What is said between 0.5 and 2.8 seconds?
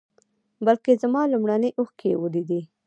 بلکې زما لومړنۍ اوښکې یې ولیدې.